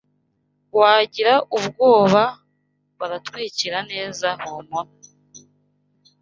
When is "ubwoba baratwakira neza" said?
1.57-4.27